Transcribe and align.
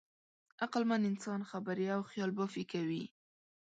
عقلمن 0.63 1.01
انسان 1.11 1.41
خبرې 1.51 1.85
او 1.95 2.01
خیالبافي 2.11 2.63
کوي. 2.71 3.03